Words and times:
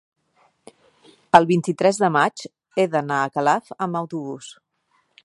el 1.39 1.45
vint-i-tres 1.51 2.01
de 2.05 2.09
maig 2.17 2.45
he 2.81 2.87
d'anar 2.95 3.21
a 3.27 3.29
Calaf 3.37 3.71
amb 3.87 4.01
autobús. 4.01 4.49